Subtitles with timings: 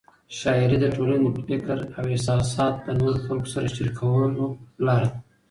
[0.37, 4.45] شاعري د ټولنې د فکر او احساسات د نورو خلکو سره شریکولو
[4.85, 5.17] لار ده.